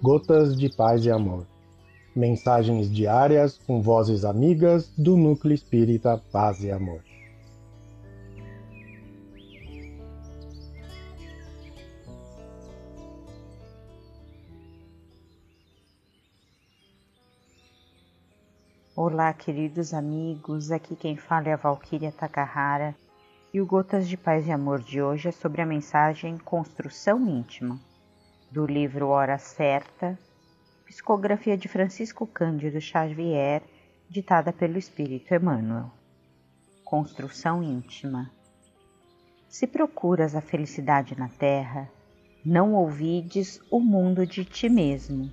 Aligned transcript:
Gotas 0.00 0.56
de 0.56 0.68
Paz 0.68 1.04
e 1.04 1.10
Amor. 1.10 1.44
Mensagens 2.14 2.88
diárias 2.88 3.58
com 3.58 3.82
vozes 3.82 4.24
amigas 4.24 4.88
do 4.96 5.16
Núcleo 5.16 5.52
Espírita 5.52 6.22
Paz 6.30 6.62
e 6.62 6.70
Amor. 6.70 7.02
Olá, 18.94 19.32
queridos 19.32 19.92
amigos. 19.92 20.70
Aqui 20.70 20.94
quem 20.94 21.16
fala 21.16 21.48
é 21.48 21.54
a 21.54 21.56
Valquíria 21.56 22.12
Takahara 22.12 22.94
e 23.52 23.60
o 23.60 23.66
Gotas 23.66 24.08
de 24.08 24.16
Paz 24.16 24.46
e 24.46 24.52
Amor 24.52 24.80
de 24.80 25.02
hoje 25.02 25.26
é 25.26 25.32
sobre 25.32 25.60
a 25.60 25.66
mensagem 25.66 26.38
Construção 26.38 27.28
Íntima 27.28 27.87
do 28.50 28.64
livro 28.64 29.08
Hora 29.08 29.36
Certa, 29.36 30.18
psicografia 30.86 31.54
de 31.54 31.68
Francisco 31.68 32.26
Cândido 32.26 32.80
Xavier, 32.80 33.62
ditada 34.08 34.54
pelo 34.54 34.78
Espírito 34.78 35.34
Emmanuel. 35.34 35.90
Construção 36.82 37.62
íntima. 37.62 38.30
Se 39.50 39.66
procuras 39.66 40.34
a 40.34 40.40
felicidade 40.40 41.14
na 41.18 41.28
terra, 41.28 41.90
não 42.42 42.72
ouvides 42.72 43.60
o 43.70 43.80
mundo 43.80 44.26
de 44.26 44.46
ti 44.46 44.70
mesmo. 44.70 45.30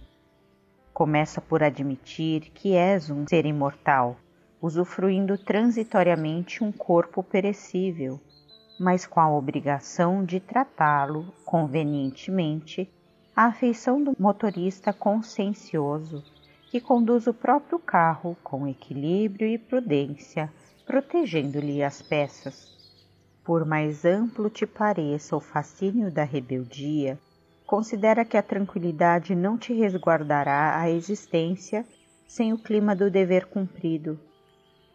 Começa 0.93 1.39
por 1.39 1.63
admitir 1.63 2.51
que 2.53 2.75
és 2.75 3.09
um 3.09 3.25
ser 3.25 3.45
imortal, 3.45 4.17
usufruindo 4.61 5.37
transitoriamente 5.37 6.61
um 6.61 6.71
corpo 6.71 7.23
perecível, 7.23 8.19
mas 8.77 9.05
com 9.07 9.21
a 9.21 9.31
obrigação 9.31 10.25
de 10.25 10.41
tratá-lo 10.41 11.33
convenientemente 11.45 12.91
a 13.35 13.47
afeição 13.47 14.01
do 14.01 14.15
motorista 14.17 14.93
consciencioso 14.93 16.23
que 16.71 16.79
conduz 16.79 17.27
o 17.27 17.33
próprio 17.33 17.77
carro 17.77 18.37
com 18.41 18.65
equilíbrio 18.65 19.45
e 19.45 19.57
prudência, 19.57 20.49
protegendo-lhe 20.85 21.83
as 21.83 22.01
peças. 22.01 22.73
Por 23.43 23.65
mais 23.65 24.05
amplo 24.05 24.49
te 24.49 24.65
pareça 24.65 25.35
o 25.35 25.41
fascínio 25.41 26.09
da 26.09 26.23
rebeldia, 26.23 27.19
considera 27.67 28.23
que 28.23 28.37
a 28.37 28.41
tranquilidade 28.41 29.35
não 29.35 29.57
te 29.57 29.73
resguardará 29.73 30.79
a 30.79 30.89
existência 30.89 31.85
sem 32.25 32.53
o 32.53 32.57
clima 32.57 32.95
do 32.95 33.11
dever 33.11 33.47
cumprido. 33.47 34.17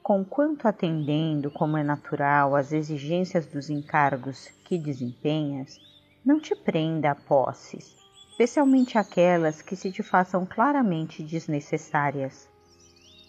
Conquanto 0.03 0.67
atendendo, 0.67 1.51
como 1.51 1.77
é 1.77 1.83
natural, 1.83 2.57
às 2.57 2.73
exigências 2.73 3.45
dos 3.45 3.69
encargos 3.69 4.49
que 4.65 4.79
desempenhas, 4.79 5.79
não 6.25 6.41
te 6.41 6.55
prenda 6.55 7.11
a 7.11 7.15
posses, 7.15 8.01
especialmente 8.41 8.97
aquelas 8.97 9.61
que 9.61 9.77
se 9.77 9.93
te 9.93 10.03
façam 10.03 10.47
claramente 10.47 11.23
desnecessárias. 11.23 12.49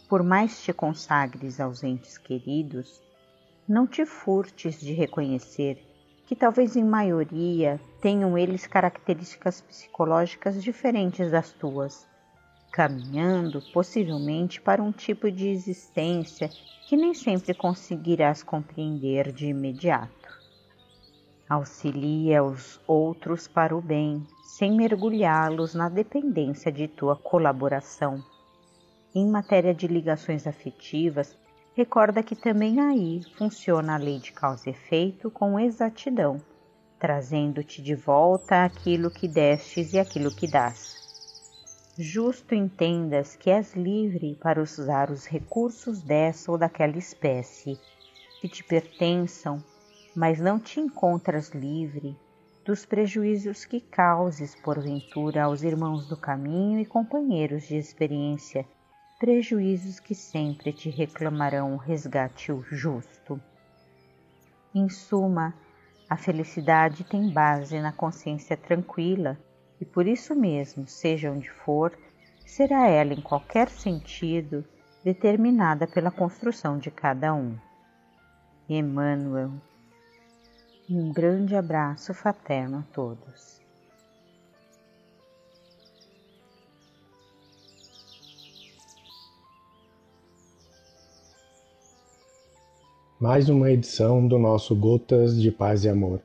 Por 0.07 0.23
mais 0.23 0.63
te 0.63 0.71
consagres 0.71 1.59
aos 1.59 1.83
entes 1.83 2.17
queridos, 2.17 3.03
não 3.67 3.85
te 3.85 4.05
furtes 4.05 4.79
de 4.79 4.93
reconhecer 4.93 5.85
que 6.25 6.33
talvez 6.33 6.77
em 6.77 6.85
maioria 6.85 7.77
tenham 7.99 8.37
eles 8.37 8.65
características 8.65 9.59
psicológicas 9.59 10.63
diferentes 10.63 11.29
das 11.29 11.51
tuas, 11.51 12.07
caminhando 12.71 13.61
possivelmente 13.73 14.61
para 14.61 14.81
um 14.81 14.93
tipo 14.93 15.29
de 15.29 15.49
existência 15.49 16.49
que 16.87 16.95
nem 16.95 17.13
sempre 17.13 17.53
conseguirás 17.53 18.43
compreender 18.43 19.33
de 19.33 19.47
imediato. 19.47 20.20
Auxilia 21.51 22.41
os 22.41 22.79
outros 22.87 23.45
para 23.45 23.75
o 23.75 23.81
bem, 23.81 24.25
sem 24.41 24.71
mergulhá-los 24.71 25.75
na 25.75 25.89
dependência 25.89 26.71
de 26.71 26.87
tua 26.87 27.13
colaboração. 27.17 28.23
Em 29.13 29.29
matéria 29.29 29.75
de 29.75 29.85
ligações 29.85 30.47
afetivas, 30.47 31.37
recorda 31.75 32.23
que 32.23 32.37
também 32.37 32.79
aí 32.79 33.21
funciona 33.35 33.95
a 33.95 33.97
lei 33.97 34.17
de 34.17 34.31
causa 34.31 34.69
e 34.69 34.71
efeito 34.71 35.29
com 35.29 35.59
exatidão, 35.59 36.41
trazendo-te 36.97 37.81
de 37.81 37.95
volta 37.95 38.63
aquilo 38.63 39.11
que 39.11 39.27
destes 39.27 39.91
e 39.91 39.99
aquilo 39.99 40.31
que 40.31 40.47
dás. 40.47 40.95
Justo 41.97 42.55
entendas 42.55 43.35
que 43.35 43.49
és 43.49 43.75
livre 43.75 44.37
para 44.41 44.61
usar 44.61 45.11
os 45.11 45.25
recursos 45.25 46.01
dessa 46.01 46.49
ou 46.49 46.57
daquela 46.57 46.97
espécie 46.97 47.77
que 48.39 48.47
te 48.47 48.63
pertençam 48.63 49.61
mas 50.15 50.39
não 50.39 50.59
te 50.59 50.79
encontras 50.79 51.49
livre 51.49 52.17
dos 52.65 52.85
prejuízos 52.85 53.65
que 53.65 53.79
causes 53.79 54.55
porventura 54.55 55.43
aos 55.43 55.63
irmãos 55.63 56.07
do 56.07 56.15
caminho 56.15 56.79
e 56.79 56.85
companheiros 56.85 57.63
de 57.63 57.75
experiência, 57.75 58.65
prejuízos 59.19 59.99
que 59.99 60.13
sempre 60.13 60.71
te 60.71 60.89
reclamarão 60.89 61.73
o 61.73 61.77
resgate 61.77 62.53
justo. 62.69 63.41
Em 64.75 64.89
suma, 64.89 65.53
a 66.09 66.15
felicidade 66.15 67.03
tem 67.03 67.31
base 67.31 67.79
na 67.79 67.91
consciência 67.91 68.55
tranquila 68.55 69.37
e 69.79 69.85
por 69.85 70.05
isso 70.05 70.35
mesmo, 70.35 70.87
seja 70.87 71.31
onde 71.31 71.49
for, 71.49 71.97
será 72.45 72.87
ela 72.87 73.13
em 73.13 73.21
qualquer 73.21 73.69
sentido 73.69 74.63
determinada 75.03 75.87
pela 75.87 76.11
construção 76.11 76.77
de 76.77 76.91
cada 76.91 77.33
um. 77.33 77.57
Emmanuel 78.69 79.51
e 80.91 80.93
um 80.93 81.09
grande 81.09 81.55
abraço 81.55 82.13
fraterno 82.13 82.79
a 82.79 82.93
todos. 82.93 83.61
Mais 93.17 93.47
uma 93.47 93.71
edição 93.71 94.27
do 94.27 94.37
nosso 94.37 94.75
Gotas 94.75 95.41
de 95.41 95.49
Paz 95.49 95.85
e 95.85 95.89
Amor. 95.89 96.19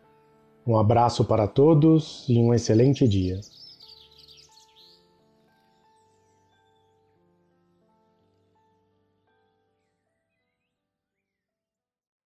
Um 0.67 0.77
abraço 0.77 1.25
para 1.25 1.47
todos 1.47 2.27
e 2.29 2.37
um 2.37 2.53
excelente 2.53 3.07
dia. 3.07 3.39